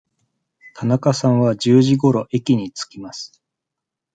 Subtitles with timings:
[0.73, 3.39] 田中さんは十時ごろ駅に着きます。